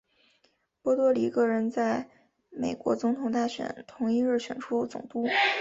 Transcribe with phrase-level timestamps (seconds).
[0.81, 2.09] 波多黎各人在
[2.49, 5.27] 美国总统大选同一日选出总督。